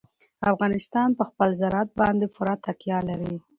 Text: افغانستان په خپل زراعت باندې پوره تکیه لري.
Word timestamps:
افغانستان 0.51 1.09
په 1.17 1.23
خپل 1.29 1.49
زراعت 1.61 1.89
باندې 1.99 2.25
پوره 2.33 2.55
تکیه 2.65 2.99
لري. 3.09 3.33